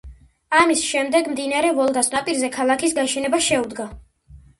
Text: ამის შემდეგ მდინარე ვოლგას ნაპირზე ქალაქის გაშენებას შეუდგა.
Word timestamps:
ამის 0.59 0.79
შემდეგ 0.93 1.27
მდინარე 1.33 1.73
ვოლგას 1.79 2.09
ნაპირზე 2.13 2.49
ქალაქის 2.55 2.97
გაშენებას 3.01 3.45
შეუდგა. 3.49 3.87